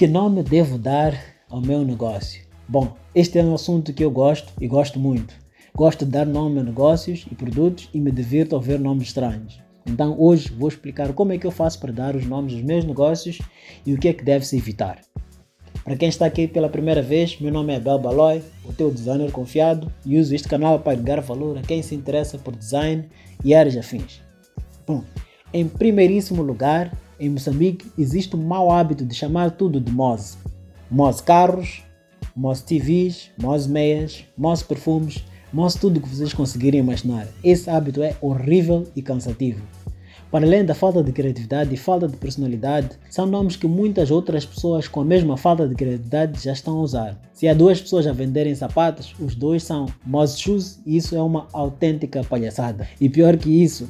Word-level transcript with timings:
Que 0.00 0.06
nome 0.06 0.42
devo 0.42 0.78
dar 0.78 1.12
ao 1.50 1.60
meu 1.60 1.84
negócio? 1.84 2.40
Bom, 2.66 2.96
este 3.14 3.38
é 3.38 3.44
um 3.44 3.54
assunto 3.54 3.92
que 3.92 4.02
eu 4.02 4.10
gosto 4.10 4.50
e 4.58 4.66
gosto 4.66 4.98
muito. 4.98 5.34
Gosto 5.76 6.06
de 6.06 6.10
dar 6.10 6.24
nome 6.24 6.58
a 6.58 6.62
negócios 6.62 7.26
e 7.30 7.34
produtos 7.34 7.90
e 7.92 8.00
me 8.00 8.10
divirto 8.10 8.56
ao 8.56 8.62
ver 8.62 8.80
nomes 8.80 9.08
estranhos. 9.08 9.60
Então 9.84 10.18
hoje 10.18 10.50
vou 10.58 10.70
explicar 10.70 11.12
como 11.12 11.34
é 11.34 11.38
que 11.38 11.46
eu 11.46 11.50
faço 11.50 11.78
para 11.78 11.92
dar 11.92 12.16
os 12.16 12.24
nomes 12.24 12.54
dos 12.54 12.62
meus 12.62 12.82
negócios 12.82 13.40
e 13.84 13.92
o 13.92 13.98
que 13.98 14.08
é 14.08 14.14
que 14.14 14.24
deve-se 14.24 14.56
evitar. 14.56 15.02
Para 15.84 15.96
quem 15.96 16.08
está 16.08 16.24
aqui 16.24 16.48
pela 16.48 16.70
primeira 16.70 17.02
vez, 17.02 17.38
meu 17.38 17.52
nome 17.52 17.74
é 17.74 17.76
Abel 17.76 17.98
Baloy, 17.98 18.42
o 18.64 18.72
teu 18.72 18.90
designer 18.90 19.30
confiado, 19.30 19.92
e 20.06 20.18
uso 20.18 20.34
este 20.34 20.48
canal 20.48 20.80
para 20.80 20.94
agregar 20.94 21.20
valor 21.20 21.58
a 21.58 21.60
quem 21.60 21.82
se 21.82 21.94
interessa 21.94 22.38
por 22.38 22.56
design 22.56 23.06
e 23.44 23.54
áreas 23.54 23.76
afins. 23.76 24.22
Bom, 24.86 25.04
em 25.52 25.68
primeiríssimo 25.68 26.40
lugar, 26.40 26.90
em 27.20 27.28
Moçambique 27.28 27.86
existe 27.98 28.34
um 28.34 28.42
mau 28.42 28.72
hábito 28.72 29.04
de 29.04 29.14
chamar 29.14 29.50
tudo 29.50 29.78
de 29.78 29.92
Moz. 29.92 30.38
Moz 30.90 31.20
carros, 31.20 31.84
Moz 32.34 32.62
TVs, 32.62 33.30
Moz 33.40 33.66
meias, 33.66 34.24
Moz 34.36 34.62
perfumes, 34.62 35.22
Moz 35.52 35.74
tudo 35.74 36.00
que 36.00 36.08
vocês 36.08 36.32
conseguirem 36.32 36.80
imaginar. 36.80 37.28
Esse 37.44 37.68
hábito 37.68 38.02
é 38.02 38.16
horrível 38.20 38.86
e 38.96 39.02
cansativo. 39.02 39.60
Para 40.30 40.46
além 40.46 40.64
da 40.64 40.74
falta 40.74 41.02
de 41.02 41.10
criatividade 41.10 41.74
e 41.74 41.76
falta 41.76 42.06
de 42.06 42.16
personalidade, 42.16 42.90
são 43.10 43.26
nomes 43.26 43.56
que 43.56 43.66
muitas 43.66 44.12
outras 44.12 44.46
pessoas 44.46 44.86
com 44.86 45.00
a 45.00 45.04
mesma 45.04 45.36
falta 45.36 45.66
de 45.68 45.74
criatividade 45.74 46.42
já 46.42 46.52
estão 46.52 46.78
a 46.78 46.82
usar. 46.82 47.20
Se 47.34 47.48
há 47.48 47.52
duas 47.52 47.80
pessoas 47.80 48.06
a 48.06 48.12
venderem 48.12 48.54
sapatos, 48.54 49.12
os 49.18 49.34
dois 49.34 49.64
são 49.64 49.86
Moz 50.06 50.38
Shoes 50.38 50.80
e 50.86 50.96
isso 50.96 51.16
é 51.16 51.22
uma 51.22 51.48
autêntica 51.52 52.22
palhaçada. 52.22 52.88
E 53.00 53.08
pior 53.08 53.36
que 53.36 53.50
isso, 53.50 53.88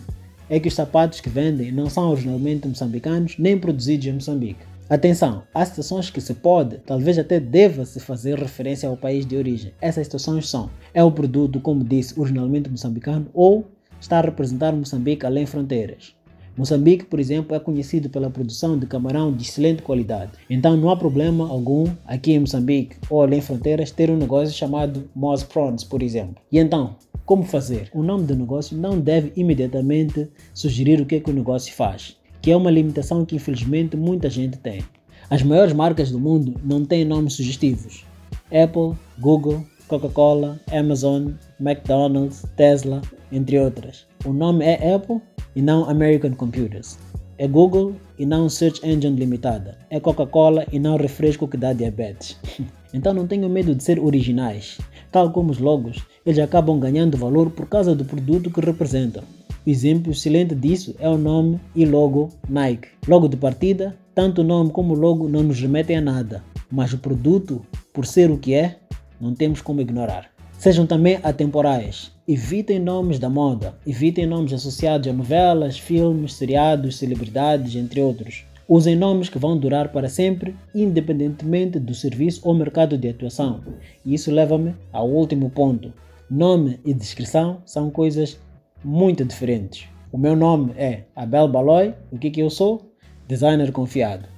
é 0.51 0.59
que 0.59 0.69
os 0.69 0.75
sapatos 0.75 1.21
que 1.21 1.31
vendem 1.31 1.71
não 1.71 1.89
são 1.89 2.11
originalmente 2.11 2.67
moçambicanos 2.67 3.37
nem 3.39 3.57
produzidos 3.57 4.07
em 4.07 4.13
Moçambique. 4.13 4.69
Atenção, 4.91 5.45
há 5.55 5.65
situações 5.65 6.11
que 6.11 6.21
se 6.21 6.35
pode, 6.35 6.79
talvez 6.79 7.17
até 7.17 7.39
deva-se 7.39 8.01
fazer 8.01 8.37
referência 8.37 8.89
ao 8.89 8.97
país 8.97 9.25
de 9.25 9.37
origem. 9.37 9.73
Essas 9.81 10.09
situações 10.09 10.49
são: 10.49 10.69
é 10.93 11.05
o 11.05 11.13
produto, 11.13 11.61
como 11.61 11.85
disse, 11.85 12.19
originalmente 12.19 12.69
moçambicano 12.69 13.29
ou 13.33 13.65
está 14.01 14.19
a 14.19 14.23
representar 14.23 14.73
Moçambique 14.73 15.25
além 15.25 15.47
fronteiras. 15.47 16.17
Moçambique, 16.57 17.05
por 17.05 17.21
exemplo, 17.21 17.55
é 17.55 17.61
conhecido 17.61 18.11
pela 18.11 18.29
produção 18.29 18.77
de 18.77 18.85
camarão 18.85 19.33
de 19.33 19.45
excelente 19.45 19.83
qualidade. 19.83 20.33
Então 20.51 20.77
não 20.77 20.91
há 20.91 20.97
problema 20.97 21.49
algum 21.49 21.87
aqui 22.05 22.33
em 22.33 22.41
Moçambique 22.41 22.97
ou 23.09 23.23
além 23.23 23.41
fronteiras 23.41 23.93
ter 23.93 24.11
um 24.11 24.17
negócio 24.17 24.53
chamado 24.53 25.09
Moz 25.15 25.45
Prawns, 25.45 25.85
por 25.85 26.03
exemplo. 26.03 26.43
E 26.51 26.59
então, 26.59 26.97
como 27.31 27.45
fazer? 27.45 27.89
O 27.95 28.03
nome 28.03 28.25
do 28.25 28.35
negócio 28.35 28.77
não 28.77 28.99
deve 28.99 29.33
imediatamente 29.37 30.29
sugerir 30.53 31.01
o 31.01 31.07
que, 31.07 31.15
é 31.15 31.21
que 31.21 31.31
o 31.31 31.33
negócio 31.33 31.73
faz, 31.73 32.17
que 32.43 32.51
é 32.51 32.57
uma 32.57 32.73
limitação 32.73 33.25
que 33.25 33.37
infelizmente 33.37 33.97
muita 33.97 34.29
gente 34.29 34.59
tem. 34.59 34.83
As 35.31 35.41
maiores 35.41 35.73
marcas 35.73 36.11
do 36.11 36.19
mundo 36.19 36.61
não 36.65 36.85
têm 36.85 37.05
nomes 37.05 37.35
sugestivos. 37.35 38.05
Apple, 38.47 38.99
Google, 39.21 39.65
Coca-Cola, 39.87 40.59
Amazon, 40.73 41.29
McDonald's, 41.61 42.45
Tesla, 42.57 43.01
entre 43.31 43.61
outras. 43.61 44.09
O 44.25 44.33
nome 44.33 44.65
é 44.65 44.93
Apple 44.93 45.21
e 45.55 45.63
não 45.63 45.89
American 45.89 46.33
Computers. 46.33 46.99
É 47.39 47.47
Google 47.47 47.95
e 48.19 48.27
não 48.27 48.49
Search 48.49 48.85
Engine 48.85 49.17
Limitada. 49.17 49.79
É 49.89 50.01
Coca-Cola 50.01 50.67
e 50.73 50.81
não 50.81 50.97
refresco 50.97 51.47
que 51.47 51.57
dá 51.57 51.73
diabetes. 51.73 52.37
então 52.93 53.15
não 53.15 53.27
tenham 53.27 53.49
medo 53.49 53.75
de 53.75 53.83
ser 53.83 53.99
originais. 53.99 54.79
Tal 55.11 55.31
como 55.31 55.51
os 55.51 55.59
logos, 55.59 56.05
eles 56.25 56.39
acabam 56.39 56.79
ganhando 56.79 57.17
valor 57.17 57.51
por 57.51 57.67
causa 57.67 57.95
do 57.95 58.05
produto 58.05 58.51
que 58.51 58.61
representam. 58.61 59.23
O 59.67 59.71
exemplo 59.71 60.13
excelente 60.13 60.55
disso 60.55 60.95
é 60.99 61.09
o 61.09 61.19
nome 61.19 61.61
e 61.75 61.85
logo 61.85 62.31
Nike. 62.49 62.89
Logo 63.07 63.29
de 63.29 63.37
partida, 63.37 63.97
tanto 64.15 64.41
o 64.41 64.45
nome 64.45 64.71
como 64.71 64.95
o 64.95 64.99
logo 64.99 65.29
não 65.29 65.43
nos 65.43 65.61
remetem 65.61 65.97
a 65.97 66.01
nada, 66.01 66.43
mas 66.71 66.93
o 66.93 66.99
produto, 66.99 67.65
por 67.93 68.07
ser 68.07 68.31
o 68.31 68.39
que 68.39 68.55
é, 68.55 68.77
não 69.21 69.35
temos 69.35 69.61
como 69.61 69.81
ignorar. 69.81 70.31
Sejam 70.59 70.87
também 70.87 71.19
atemporais. 71.23 72.13
Evitem 72.29 72.79
nomes 72.79 73.19
da 73.19 73.29
moda, 73.29 73.75
evitem 73.87 74.27
nomes 74.27 74.53
associados 74.53 75.09
a 75.09 75.13
novelas, 75.13 75.79
filmes, 75.79 76.35
seriados, 76.35 76.99
celebridades, 76.99 77.75
entre 77.77 78.01
outros. 78.01 78.45
Usem 78.73 78.95
nomes 78.95 79.29
que 79.29 79.37
vão 79.37 79.59
durar 79.59 79.91
para 79.91 80.09
sempre, 80.09 80.55
independentemente 80.73 81.77
do 81.81 81.93
serviço 81.93 82.43
ou 82.45 82.55
mercado 82.55 82.97
de 82.97 83.09
atuação. 83.09 83.63
E 84.07 84.15
isso 84.15 84.31
leva-me 84.31 84.77
ao 84.93 85.11
último 85.11 85.51
ponto. 85.51 85.93
Nome 86.31 86.79
e 86.85 86.95
descrição 86.95 87.63
são 87.67 87.91
coisas 87.91 88.39
muito 88.85 89.25
diferentes. 89.25 89.89
O 90.13 90.17
meu 90.17 90.37
nome 90.37 90.73
é 90.77 91.03
Abel 91.17 91.49
Baloy. 91.49 91.95
O 92.13 92.17
que, 92.17 92.31
que 92.31 92.39
eu 92.39 92.49
sou? 92.49 92.93
Designer 93.27 93.73
confiado. 93.73 94.29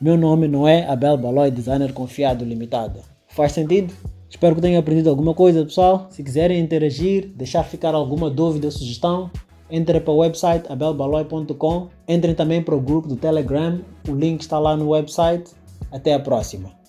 Meu 0.00 0.16
nome 0.16 0.48
não 0.48 0.66
é 0.66 0.86
Abel 0.86 1.18
Baloy 1.18 1.50
Designer 1.50 1.92
Confiado 1.92 2.42
Limitado. 2.42 3.00
Faz 3.28 3.52
sentido? 3.52 3.92
Espero 4.30 4.54
que 4.54 4.62
tenham 4.62 4.80
aprendido 4.80 5.10
alguma 5.10 5.34
coisa, 5.34 5.62
pessoal. 5.62 6.06
Se 6.08 6.24
quiserem 6.24 6.58
interagir, 6.58 7.28
deixar 7.36 7.62
ficar 7.64 7.94
alguma 7.94 8.30
dúvida 8.30 8.66
ou 8.66 8.72
sugestão, 8.72 9.30
Entrem 9.70 10.00
para 10.00 10.12
o 10.12 10.18
website 10.18 10.70
abelbaloi.com. 10.70 11.88
Entrem 12.06 12.34
também 12.34 12.62
para 12.62 12.74
o 12.74 12.80
grupo 12.80 13.08
do 13.08 13.16
Telegram. 13.16 13.80
O 14.08 14.12
link 14.12 14.40
está 14.40 14.58
lá 14.58 14.76
no 14.76 14.90
website. 14.90 15.50
Até 15.90 16.14
a 16.14 16.20
próxima. 16.20 16.83